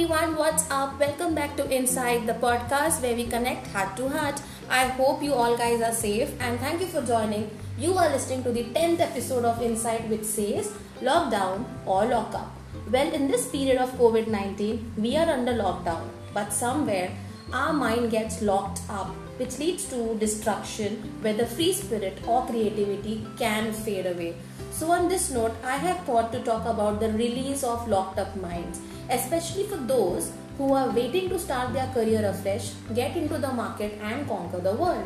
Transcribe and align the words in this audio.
everyone, 0.00 0.34
what's 0.34 0.64
up? 0.70 0.98
Welcome 0.98 1.34
back 1.34 1.56
to 1.58 1.70
Inside 1.70 2.26
the 2.26 2.32
podcast 2.32 3.02
where 3.02 3.14
we 3.14 3.26
connect 3.26 3.66
heart 3.66 3.98
to 3.98 4.08
heart. 4.08 4.40
I 4.70 4.86
hope 4.86 5.22
you 5.22 5.34
all 5.34 5.58
guys 5.58 5.82
are 5.82 5.92
safe 5.92 6.30
and 6.40 6.58
thank 6.58 6.80
you 6.80 6.86
for 6.86 7.02
joining. 7.02 7.50
You 7.76 7.92
are 7.98 8.08
listening 8.08 8.42
to 8.44 8.50
the 8.50 8.64
10th 8.64 9.00
episode 9.00 9.44
of 9.44 9.60
Inside 9.60 10.08
which 10.08 10.24
says 10.24 10.72
lockdown 11.02 11.66
or 11.84 12.06
lockup. 12.06 12.50
Well, 12.90 13.12
in 13.12 13.28
this 13.28 13.50
period 13.50 13.76
of 13.76 13.90
COVID 13.98 14.28
19, 14.28 14.94
we 14.96 15.18
are 15.18 15.28
under 15.28 15.52
lockdown, 15.52 16.08
but 16.32 16.50
somewhere 16.50 17.10
our 17.52 17.72
mind 17.72 18.10
gets 18.10 18.42
locked 18.42 18.80
up, 18.88 19.08
which 19.38 19.58
leads 19.58 19.88
to 19.90 20.14
destruction 20.18 20.96
where 21.20 21.34
the 21.34 21.46
free 21.46 21.72
spirit 21.72 22.18
or 22.26 22.46
creativity 22.46 23.26
can 23.38 23.72
fade 23.72 24.06
away. 24.06 24.34
So, 24.70 24.92
on 24.92 25.08
this 25.08 25.30
note, 25.30 25.54
I 25.64 25.76
have 25.76 26.04
thought 26.04 26.32
to 26.32 26.40
talk 26.40 26.64
about 26.64 27.00
the 27.00 27.12
release 27.12 27.64
of 27.64 27.88
locked 27.88 28.18
up 28.18 28.36
minds, 28.36 28.80
especially 29.10 29.64
for 29.64 29.76
those 29.76 30.32
who 30.56 30.72
are 30.74 30.90
waiting 30.90 31.28
to 31.30 31.38
start 31.38 31.72
their 31.72 31.88
career 31.88 32.24
afresh, 32.24 32.72
get 32.94 33.16
into 33.16 33.38
the 33.38 33.52
market, 33.52 33.98
and 34.00 34.28
conquer 34.28 34.58
the 34.58 34.74
world. 34.74 35.04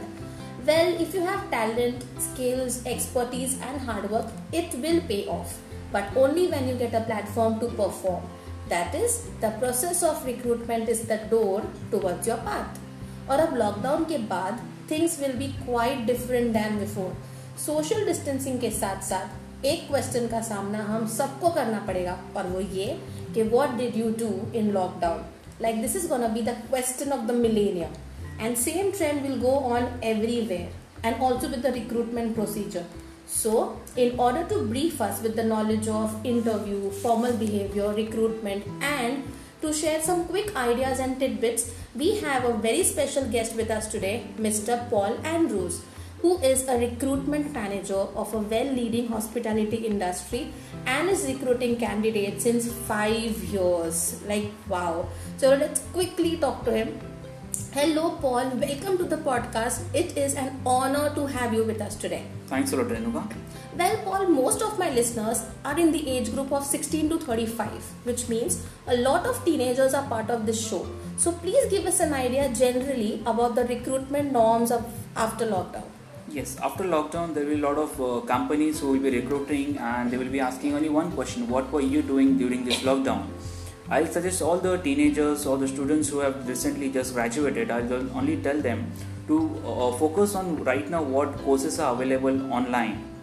Well, 0.67 1.01
if 1.01 1.15
you 1.15 1.21
have 1.21 1.51
talent, 1.51 2.05
skills, 2.19 2.85
expertise, 2.87 3.61
and 3.61 3.81
hard 3.81 4.11
work, 4.11 4.27
it 4.53 4.75
will 4.75 5.01
pay 5.03 5.27
off, 5.27 5.59
but 5.93 6.05
only 6.17 6.49
when 6.49 6.69
you 6.69 6.75
get 6.75 6.95
a 6.95 7.03
platform 7.03 7.61
to 7.61 7.67
perform. 7.69 8.23
That 8.69 8.95
is, 8.95 9.27
the 9.41 9.51
process 9.53 10.03
of 10.03 10.25
recruitment 10.25 10.89
is 10.89 11.03
the 11.03 11.19
door 11.31 11.63
towards 11.91 12.27
your 12.27 12.39
path. 12.39 12.81
और 13.31 13.41
अब 13.41 13.55
lockdown 13.57 14.05
के 14.05 14.19
बाद 14.31 14.59
things 14.91 15.19
will 15.21 15.33
be 15.37 15.47
quite 15.59 15.99
different 16.07 16.53
than 16.53 16.79
before 16.79 17.13
social 17.65 18.05
distancing 18.07 18.59
के 18.61 18.71
साथ 18.71 19.03
साथ 19.03 19.65
एक 19.67 19.87
question 19.89 20.27
का 20.29 20.41
सामना 20.49 20.83
हम 20.85 21.07
सबको 21.09 21.51
करना 21.51 21.79
पड़ेगा 21.87 22.19
और 22.37 22.47
वो 22.47 22.61
ये 22.61 22.87
कि 23.35 23.43
what 23.43 23.77
did 23.77 23.97
you 23.97 24.11
do 24.19 24.31
in 24.59 24.71
lockdown 24.73 25.25
like 25.63 25.81
this 25.83 25.97
is 25.97 26.09
gonna 26.09 26.29
be 26.35 26.43
the 26.43 26.57
question 26.69 27.13
of 27.13 27.27
the 27.27 27.35
millennium 27.37 28.45
and 28.45 28.57
same 28.57 28.91
trend 28.97 29.23
will 29.23 29.41
go 29.41 29.55
on 29.71 29.89
everywhere 30.05 31.07
and 31.07 31.23
also 31.23 31.49
with 31.49 31.67
the 31.67 31.73
recruitment 31.75 32.35
procedure 32.35 32.85
So, 33.35 33.79
in 33.97 34.19
order 34.19 34.45
to 34.49 34.63
brief 34.65 35.01
us 35.01 35.21
with 35.21 35.35
the 35.35 35.43
knowledge 35.43 35.89
of 35.89 36.25
interview, 36.25 36.91
formal 36.91 37.33
behavior, 37.33 37.93
recruitment, 37.93 38.65
and 38.81 39.25
to 39.61 39.73
share 39.73 40.01
some 40.01 40.27
quick 40.27 40.55
ideas 40.57 41.01
and 41.01 41.19
tidbits, 41.19 41.73
we 41.97 42.15
have 42.21 42.45
a 42.45 42.55
very 42.55 42.85
special 42.85 43.25
guest 43.27 43.57
with 43.57 43.71
us 43.71 43.89
today, 43.89 44.25
Mr. 44.39 44.89
Paul 44.89 45.19
Andrews, 45.25 45.83
who 46.23 46.39
is 46.39 46.67
a 46.69 46.79
recruitment 46.79 47.53
manager 47.53 48.07
of 48.23 48.33
a 48.33 48.39
well 48.39 48.73
leading 48.73 49.09
hospitality 49.09 49.79
industry 49.89 50.53
and 50.87 51.11
is 51.11 51.27
recruiting 51.27 51.77
candidates 51.77 52.45
since 52.45 52.73
five 52.73 53.43
years. 53.57 54.23
Like, 54.29 54.53
wow. 54.69 55.09
So, 55.39 55.51
let's 55.57 55.81
quickly 55.93 56.37
talk 56.37 56.65
to 56.67 56.73
him. 56.73 57.01
Hello, 57.55 58.19
Paul. 58.21 58.51
Welcome 58.63 58.99
to 58.99 59.05
the 59.05 59.17
podcast. 59.17 59.83
It 59.95 60.17
is 60.17 60.35
an 60.35 60.61
honor 60.67 61.15
to 61.15 61.27
have 61.27 61.55
you 61.55 61.65
with 61.65 61.81
us 61.81 61.95
today. 61.95 62.23
Thanks 62.47 62.73
a 62.73 62.77
lot, 62.77 62.87
Renuka. 62.87 63.23
Well, 63.79 63.97
Paul, 64.05 64.27
most 64.29 64.63
of 64.63 64.79
my 64.79 64.91
listeners 64.91 65.43
are 65.65 65.79
in 65.79 65.93
the 65.93 66.09
age 66.09 66.33
group 66.33 66.53
of 66.53 66.65
16 66.65 67.11
to 67.11 67.19
35, 67.19 67.71
which 68.05 68.29
means 68.29 68.65
a 68.89 68.97
lot 68.97 69.27
of 69.27 69.45
teenagers 69.45 69.95
are 69.95 70.07
part 70.09 70.31
of 70.31 70.47
this 70.47 70.67
show. 70.69 70.87
So, 71.17 71.33
please 71.33 71.67
give 71.71 71.87
us 71.87 72.01
an 72.01 72.13
idea 72.13 72.49
generally 72.53 73.23
about 73.25 73.55
the 73.55 73.65
recruitment 73.65 74.33
norms 74.33 74.71
of 74.73 74.85
after 75.17 75.47
lockdown. 75.47 75.85
Yes, 76.29 76.57
after 76.61 76.85
lockdown, 76.85 77.35
there 77.35 77.45
will 77.45 77.55
be 77.57 77.63
a 77.63 77.67
lot 77.67 77.79
of 77.79 78.01
uh, 78.01 78.21
companies 78.27 78.81
who 78.81 78.93
will 78.93 79.01
be 79.01 79.11
recruiting 79.11 79.79
and 79.79 80.11
they 80.11 80.17
will 80.17 80.31
be 80.31 80.41
asking 80.41 80.75
only 80.75 80.89
one 80.89 81.13
question 81.13 81.49
What 81.49 81.71
were 81.71 81.83
you 81.83 82.03
doing 82.03 82.39
during 82.39 82.65
this 82.65 82.81
lockdown? 82.81 83.27
I'll 83.95 84.07
suggest 84.07 84.43
all 84.43 84.59
the 84.59 84.77
teenagers 84.79 85.47
or 85.47 85.57
the 85.57 85.69
students 85.69 86.09
who 86.09 86.19
have 86.19 86.49
recently 86.49 86.91
just 86.91 87.15
graduated, 87.15 87.71
I'll 87.71 87.93
only 88.19 88.37
tell 88.43 88.61
them 88.61 88.91
to 89.29 89.37
uh, 89.65 89.93
focus 89.93 90.35
on 90.35 90.65
right 90.65 90.91
now 90.91 91.03
what 91.03 91.37
courses 91.45 91.79
are 91.79 91.93
available 91.95 92.53
online 92.53 93.14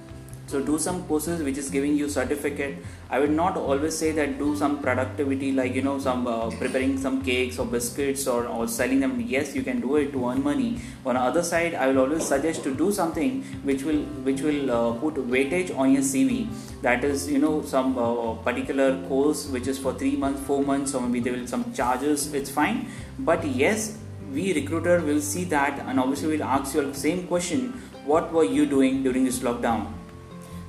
so 0.51 0.59
do 0.61 0.77
some 0.77 1.03
courses 1.07 1.41
which 1.41 1.57
is 1.57 1.69
giving 1.69 1.95
you 1.95 2.09
certificate. 2.09 2.77
I 3.09 3.19
would 3.19 3.31
not 3.31 3.57
always 3.57 3.97
say 3.97 4.11
that 4.11 4.37
do 4.37 4.55
some 4.55 4.79
productivity 4.81 5.51
like 5.53 5.73
you 5.73 5.81
know 5.81 5.97
some 5.99 6.27
uh, 6.27 6.49
preparing 6.51 6.97
some 6.97 7.21
cakes 7.23 7.57
or 7.57 7.65
biscuits 7.65 8.27
or, 8.27 8.47
or 8.47 8.67
selling 8.67 8.99
them. 8.99 9.21
Yes 9.25 9.55
you 9.55 9.63
can 9.63 9.79
do 9.79 9.95
it 9.95 10.11
to 10.11 10.29
earn 10.29 10.43
money. 10.43 10.81
On 11.05 11.15
the 11.15 11.21
other 11.21 11.43
side 11.43 11.75
i 11.75 11.87
will 11.87 11.99
always 11.99 12.25
suggest 12.25 12.63
to 12.63 12.73
do 12.81 12.91
something 12.91 13.41
which 13.69 13.83
will 13.83 14.01
which 14.27 14.41
will 14.41 14.71
uh, 14.79 14.91
put 15.03 15.15
weightage 15.35 15.71
on 15.77 15.93
your 15.93 16.03
cv 16.09 16.47
that 16.81 17.03
is 17.03 17.29
you 17.31 17.39
know 17.45 17.61
some 17.61 17.97
uh, 17.97 18.33
particular 18.49 18.87
course 19.07 19.47
which 19.55 19.67
is 19.67 19.79
for 19.85 19.93
3 19.93 20.15
months 20.25 20.41
4 20.51 20.63
months 20.71 20.93
or 20.93 21.01
maybe 21.07 21.23
there 21.27 21.33
will 21.37 21.47
some 21.47 21.65
charges 21.73 22.33
it's 22.33 22.49
fine. 22.59 22.85
But 23.19 23.47
yes 23.63 23.97
we 24.33 24.53
recruiter 24.53 24.99
will 25.07 25.21
see 25.21 25.45
that 25.55 25.79
and 25.87 25.99
obviously 25.99 26.37
will 26.37 26.43
ask 26.43 26.75
you 26.75 26.85
the 26.91 26.93
same 27.07 27.25
question. 27.27 27.73
What 28.05 28.31
were 28.33 28.43
you 28.43 28.65
doing 28.65 29.03
during 29.03 29.25
this 29.25 29.39
lockdown 29.39 29.87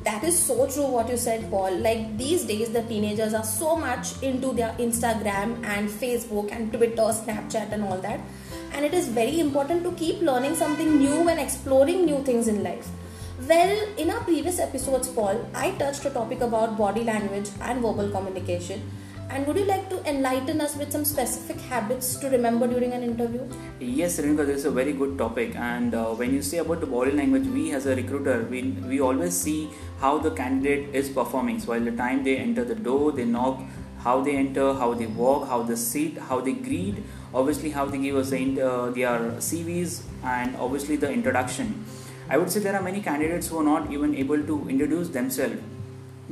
that 0.04 0.24
is 0.24 0.38
so 0.38 0.66
true 0.66 0.86
what 0.86 1.08
you 1.08 1.16
said 1.16 1.50
paul. 1.50 1.76
Like 1.78 2.16
these 2.18 2.44
days 2.44 2.70
the 2.70 2.82
teenagers 2.82 3.34
are 3.34 3.44
so 3.44 3.76
much 3.76 4.22
into 4.22 4.52
their 4.52 4.72
instagram 4.86 5.64
and 5.64 5.88
facebook 5.88 6.50
and 6.50 6.72
twitter 6.72 7.10
snapchat 7.20 7.72
and 7.72 7.84
all 7.84 7.98
that. 7.98 8.20
And 8.72 8.84
it 8.84 8.94
is 8.94 9.08
very 9.08 9.38
important 9.40 9.84
to 9.84 9.92
keep 9.92 10.20
learning 10.20 10.56
something 10.56 10.98
new 10.98 11.28
and 11.28 11.38
exploring 11.38 12.04
new 12.06 12.22
things 12.24 12.48
in 12.48 12.62
life. 12.62 12.88
Well 13.48 13.76
in 13.98 14.10
our 14.10 14.20
previous 14.24 14.58
episodes 14.60 15.08
paul 15.08 15.38
i 15.54 15.70
touched 15.72 16.04
a 16.04 16.10
topic 16.10 16.42
about 16.42 16.76
body 16.78 17.02
language 17.02 17.48
and 17.60 17.80
verbal 17.80 18.10
communication 18.10 18.82
and 19.30 19.46
would 19.46 19.56
you 19.56 19.64
like 19.64 19.88
to 19.88 19.98
enlighten 20.08 20.60
us 20.60 20.76
with 20.76 20.92
some 20.92 21.04
specific 21.04 21.60
habits 21.60 22.16
to 22.16 22.28
remember 22.28 22.66
during 22.66 22.92
an 22.92 23.02
interview? 23.02 23.46
Yes, 23.80 24.20
Renuka, 24.20 24.46
this 24.46 24.58
is 24.58 24.64
a 24.66 24.70
very 24.70 24.92
good 24.92 25.16
topic. 25.16 25.54
And 25.56 25.94
uh, 25.94 26.06
when 26.14 26.34
you 26.34 26.42
say 26.42 26.58
about 26.58 26.80
the 26.80 26.86
body 26.86 27.12
language, 27.12 27.46
we 27.46 27.72
as 27.72 27.86
a 27.86 27.96
recruiter, 27.96 28.46
we, 28.50 28.62
we 28.88 29.00
always 29.00 29.34
see 29.34 29.70
how 30.00 30.18
the 30.18 30.30
candidate 30.30 30.94
is 30.94 31.08
performing. 31.08 31.60
So, 31.60 31.70
while 31.70 31.80
the 31.80 31.92
time 31.92 32.24
they 32.24 32.36
enter 32.36 32.64
the 32.64 32.74
door, 32.74 33.12
they 33.12 33.24
knock, 33.24 33.62
how 33.98 34.20
they 34.20 34.36
enter, 34.36 34.74
how 34.74 34.94
they 34.94 35.06
walk, 35.06 35.48
how 35.48 35.62
they 35.62 35.76
sit, 35.76 36.18
how 36.18 36.40
they 36.40 36.52
greet, 36.52 36.96
obviously 37.32 37.70
how 37.70 37.86
they 37.86 37.98
give 37.98 38.16
us 38.16 38.32
uh, 38.32 38.90
their 38.94 39.18
CVs, 39.48 40.02
and 40.24 40.56
obviously 40.56 40.96
the 40.96 41.10
introduction. 41.10 41.84
I 42.28 42.38
would 42.38 42.50
say 42.50 42.60
there 42.60 42.74
are 42.74 42.82
many 42.82 43.00
candidates 43.00 43.48
who 43.48 43.58
are 43.58 43.64
not 43.64 43.92
even 43.92 44.14
able 44.14 44.42
to 44.42 44.68
introduce 44.68 45.08
themselves 45.08 45.60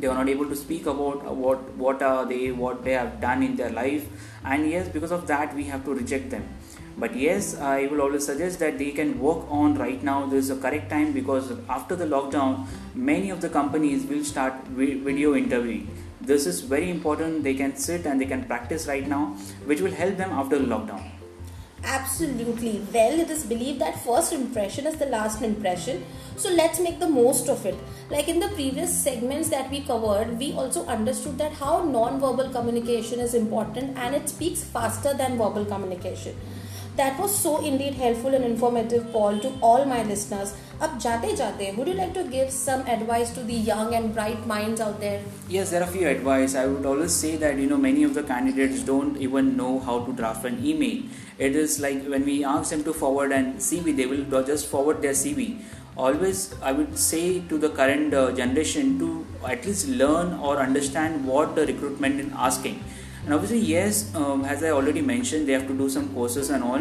they 0.00 0.06
are 0.06 0.14
not 0.14 0.28
able 0.28 0.48
to 0.48 0.56
speak 0.56 0.86
about 0.86 1.26
uh, 1.26 1.32
what 1.32 1.70
what 1.84 2.02
are 2.02 2.24
they 2.24 2.50
what 2.50 2.82
they 2.84 2.92
have 2.92 3.20
done 3.20 3.42
in 3.42 3.56
their 3.56 3.70
life. 3.70 4.08
And 4.44 4.68
yes 4.70 4.88
because 4.88 5.12
of 5.12 5.26
that 5.26 5.54
we 5.54 5.64
have 5.64 5.84
to 5.84 5.94
reject 5.94 6.30
them. 6.30 6.48
But 6.96 7.16
yes 7.16 7.54
i 7.70 7.86
will 7.86 8.02
always 8.06 8.26
suggest 8.26 8.58
that 8.64 8.78
they 8.78 8.90
can 8.90 9.18
work 9.20 9.46
on 9.60 9.78
right 9.84 10.02
now. 10.02 10.18
This 10.26 10.44
is 10.46 10.50
a 10.56 10.60
correct 10.66 10.90
time 10.90 11.12
because 11.12 11.52
after 11.68 11.96
the 12.02 12.10
lockdown 12.16 12.66
many 12.94 13.30
of 13.30 13.40
the 13.40 13.48
companies 13.60 14.04
will 14.06 14.24
start 14.24 14.68
video 14.80 15.34
interviewing. 15.34 15.88
This 16.20 16.46
is 16.46 16.60
very 16.60 16.90
important. 16.90 17.42
They 17.44 17.54
can 17.54 17.76
sit 17.76 18.04
and 18.06 18.20
they 18.20 18.26
can 18.34 18.44
practice 18.44 18.86
right 18.86 19.08
now 19.16 19.24
which 19.64 19.80
will 19.80 19.98
help 20.02 20.16
them 20.16 20.30
after 20.30 20.58
the 20.58 20.66
lockdown 20.76 21.19
Absolutely. 21.82 22.82
Well, 22.92 23.18
it 23.20 23.30
is 23.30 23.44
believed 23.44 23.80
that 23.80 24.04
first 24.04 24.32
impression 24.32 24.86
is 24.86 24.96
the 24.96 25.06
last 25.06 25.42
impression. 25.42 26.04
So 26.36 26.50
let's 26.50 26.78
make 26.78 27.00
the 27.00 27.08
most 27.08 27.48
of 27.48 27.64
it. 27.66 27.74
Like 28.10 28.28
in 28.28 28.38
the 28.38 28.48
previous 28.48 28.92
segments 28.92 29.48
that 29.50 29.70
we 29.70 29.80
covered, 29.82 30.38
we 30.38 30.52
also 30.52 30.84
understood 30.86 31.38
that 31.38 31.52
how 31.52 31.84
non-verbal 31.84 32.50
communication 32.50 33.18
is 33.20 33.34
important 33.34 33.96
and 33.98 34.14
it 34.14 34.28
speaks 34.28 34.62
faster 34.62 35.14
than 35.14 35.38
verbal 35.38 35.64
communication. 35.64 36.34
That 36.96 37.18
was 37.20 37.36
so 37.36 37.64
indeed 37.64 37.94
helpful 37.94 38.34
and 38.34 38.44
informative, 38.44 39.12
Paul, 39.12 39.38
to 39.40 39.52
all 39.62 39.84
my 39.84 40.02
listeners. 40.02 40.54
Up 40.80 40.98
jate 40.98 41.36
jate, 41.36 41.76
would 41.76 41.86
you 41.86 41.94
like 41.94 42.14
to 42.14 42.24
give 42.24 42.50
some 42.50 42.80
advice 42.86 43.30
to 43.34 43.44
the 43.44 43.54
young 43.54 43.94
and 43.94 44.12
bright 44.12 44.46
minds 44.46 44.80
out 44.80 45.00
there? 45.00 45.22
Yes, 45.48 45.70
there 45.70 45.82
are 45.82 45.88
a 45.88 45.92
few 45.92 46.08
advice. 46.08 46.54
I 46.54 46.66
would 46.66 46.84
always 46.84 47.14
say 47.14 47.36
that 47.36 47.58
you 47.58 47.68
know 47.68 47.76
many 47.76 48.02
of 48.02 48.14
the 48.14 48.22
candidates 48.22 48.82
don't 48.82 49.16
even 49.18 49.56
know 49.56 49.78
how 49.78 50.04
to 50.04 50.12
draft 50.12 50.44
an 50.44 50.64
email. 50.66 51.02
It 51.38 51.54
is 51.54 51.78
like 51.80 52.04
when 52.06 52.24
we 52.24 52.44
ask 52.44 52.70
them 52.70 52.82
to 52.84 52.92
forward 52.92 53.30
an 53.32 53.54
CV, 53.58 53.96
they 53.96 54.06
will 54.06 54.24
just 54.42 54.66
forward 54.66 55.00
their 55.00 55.12
CV. 55.12 55.58
Always, 55.96 56.54
I 56.62 56.72
would 56.72 56.98
say 56.98 57.40
to 57.40 57.58
the 57.58 57.70
current 57.70 58.14
uh, 58.14 58.32
generation 58.32 58.98
to 58.98 59.26
at 59.46 59.64
least 59.64 59.86
learn 59.88 60.34
or 60.40 60.56
understand 60.56 61.26
what 61.26 61.54
the 61.54 61.66
recruitment 61.66 62.20
is 62.20 62.32
asking 62.36 62.82
and 63.24 63.34
obviously 63.34 63.58
yes 63.58 64.14
um, 64.14 64.44
as 64.44 64.62
i 64.62 64.70
already 64.70 65.02
mentioned 65.02 65.46
they 65.48 65.52
have 65.52 65.66
to 65.66 65.74
do 65.74 65.88
some 65.88 66.08
courses 66.14 66.50
and 66.50 66.62
all 66.62 66.80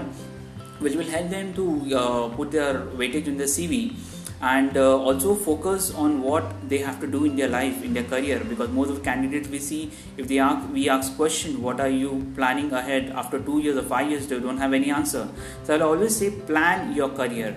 which 0.80 0.95
will 0.95 1.12
help 1.15 1.30
them 1.30 1.53
to 1.53 1.95
uh, 1.95 2.30
put 2.30 2.51
their 2.51 2.86
weightage 3.01 3.27
in 3.27 3.38
the 3.38 3.44
cv 3.44 3.94
and 4.41 4.77
uh, 4.77 4.97
also 4.97 5.36
focus 5.36 5.94
on 5.94 6.21
what 6.21 6.45
they 6.69 6.77
have 6.77 7.00
to 7.01 7.07
do 7.07 7.25
in 7.25 7.36
their 7.36 7.50
life 7.50 7.83
in 7.83 7.94
their 7.94 8.03
career. 8.03 8.41
Because 8.44 8.69
most 8.69 8.89
of 8.89 8.95
the 8.97 9.01
candidates 9.01 9.50
we 9.50 9.59
see 9.59 9.91
if 10.18 10.27
they 10.27 10.39
ask 10.39 10.68
we 10.71 10.88
ask 10.89 11.15
question 11.15 11.62
what 11.62 11.80
are 11.80 11.89
you 11.89 12.25
planning 12.36 12.71
ahead 12.71 13.09
after 13.09 13.39
2 13.39 13.59
years 13.59 13.77
or 13.77 13.83
5 13.83 14.09
years? 14.09 14.27
They 14.27 14.39
don't 14.39 14.57
have 14.57 14.74
any 14.74 14.92
answer. 14.92 15.27
So 15.63 15.75
i'll 15.75 15.83
always 15.83 16.15
say 16.15 16.31
plan 16.31 16.95
your 16.95 17.09
career. 17.09 17.56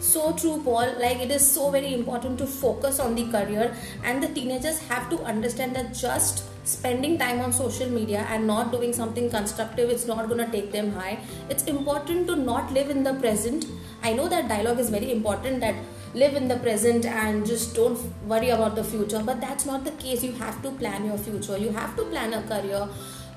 So 0.00 0.32
true 0.32 0.60
paul. 0.62 0.94
Like 1.00 1.20
it 1.20 1.30
is 1.30 1.46
so 1.50 1.70
very 1.70 1.94
important 1.94 2.38
to 2.38 2.46
focus 2.46 3.00
on 3.00 3.14
the 3.14 3.28
career 3.30 3.74
and 4.04 4.22
the 4.22 4.28
teenagers 4.28 4.78
have 4.88 5.08
to 5.10 5.22
understand 5.22 5.76
that 5.76 5.94
just 5.94 6.44
spending 6.64 7.18
time 7.18 7.40
on 7.40 7.52
social 7.52 7.88
media 7.88 8.26
and 8.30 8.46
not 8.46 8.70
doing 8.70 8.92
something 8.92 9.28
constructive 9.28 9.90
it's 9.90 10.06
not 10.06 10.28
going 10.28 10.38
to 10.38 10.50
take 10.50 10.72
them 10.72 10.92
high. 10.92 11.18
It's 11.48 11.64
important 11.64 12.26
to 12.28 12.36
not 12.36 12.72
live 12.72 12.90
in 12.90 13.02
the 13.02 13.14
present. 13.14 13.66
I 14.02 14.12
know 14.12 14.28
that 14.28 14.48
dialogue 14.48 14.78
is 14.78 14.90
very 14.90 15.10
important 15.12 15.60
that 15.60 15.74
live 16.14 16.34
in 16.34 16.46
the 16.46 16.56
present 16.56 17.06
and 17.06 17.46
just 17.46 17.74
don't 17.74 17.98
worry 18.26 18.50
about 18.50 18.74
the 18.74 18.84
future 18.84 19.22
but 19.24 19.40
that's 19.40 19.66
not 19.66 19.84
the 19.84 19.92
case. 19.92 20.22
You 20.22 20.32
have 20.32 20.62
to 20.62 20.70
plan 20.70 21.04
your 21.04 21.18
future. 21.18 21.56
You 21.58 21.70
have 21.70 21.96
to 21.96 22.04
plan 22.04 22.32
a 22.34 22.42
career 22.42 22.88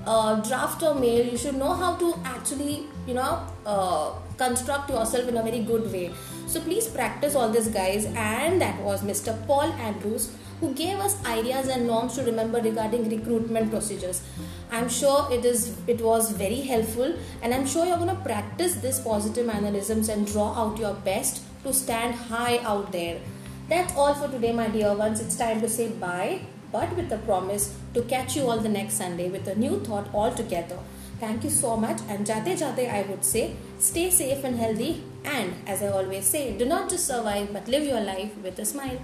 uh, 0.06 0.36
draft 0.42 0.84
a 0.84 0.94
mail 0.94 1.26
you 1.26 1.38
should 1.38 1.56
know 1.56 1.74
how 1.74 1.96
to 1.96 2.14
actually 2.24 2.88
you 3.08 3.14
know 3.14 3.46
uh, 3.66 4.12
construct 4.38 4.90
yourself 4.90 5.28
in 5.28 5.38
a 5.38 5.44
very 5.44 5.60
good 5.60 5.92
way. 5.92 6.12
So 6.48 6.60
please 6.62 6.88
practice 6.88 7.36
all 7.36 7.50
this 7.50 7.68
guys. 7.68 8.06
And 8.06 8.62
that 8.62 8.80
was 8.82 9.04
mr 9.04 9.36
paul 9.48 9.72
andrews 9.90 10.32
who 10.60 10.74
gave 10.74 10.98
us 11.00 11.16
ideas 11.26 11.68
and 11.68 11.86
norms 11.86 12.16
to 12.16 12.24
remember 12.24 12.62
regarding 12.62 13.10
recruitment 13.10 13.72
procedures. 13.72 14.22
I'm 14.72 14.90
sure 14.90 15.28
it 15.32 15.46
is 15.46 15.76
it 15.88 16.02
was 16.02 16.32
very 16.32 16.62
helpful. 16.62 17.16
And 17.42 17.54
i'm 17.54 17.66
sure 17.66 17.86
you're 17.86 17.98
going 17.98 18.16
to 18.16 18.24
practice 18.24 18.76
this 18.76 19.00
positive 19.00 19.46
mannerisms 19.46 20.10
and 20.10 20.28
draw 20.28 20.54
out 20.54 20.78
your 20.78 20.94
best 20.94 21.42
to 21.64 21.74
stand 21.74 22.16
high 22.16 22.60
out 22.60 22.92
there. 22.92 23.20
That's 23.68 23.96
all 23.96 24.14
for 24.14 24.28
today 24.28 24.52
my 24.52 24.68
dear 24.68 24.94
ones. 24.94 25.20
It's 25.20 25.36
time 25.36 25.62
to 25.62 25.70
say 25.70 25.90
bye 25.90 26.42
but 26.76 26.96
with 26.98 27.10
the 27.10 27.22
promise 27.30 27.66
to 27.96 28.02
catch 28.14 28.36
you 28.36 28.44
all 28.50 28.62
the 28.68 28.76
next 28.78 29.04
sunday 29.04 29.30
with 29.38 29.48
a 29.48 29.56
new 29.66 29.80
thought 29.88 30.14
altogether. 30.14 30.80
Thank 31.20 31.46
you 31.46 31.50
so 31.50 31.76
much. 31.84 32.00
And 32.10 32.28
jate 32.30 32.54
jate 32.62 32.86
i 33.00 33.04
would 33.10 33.24
say 33.34 33.44
stay 33.90 34.08
safe 34.22 34.44
and 34.50 34.64
healthy. 34.64 34.94
And 35.36 35.70
as 35.74 35.86
i 35.86 35.92
always 36.00 36.26
say 36.34 36.44
do 36.64 36.66
not 36.74 36.90
just 36.96 37.14
survive 37.14 37.54
but 37.58 37.72
live 37.76 37.86
your 37.92 38.02
life 38.10 38.34
with 38.48 38.60
a 38.66 38.66
smile 38.74 39.00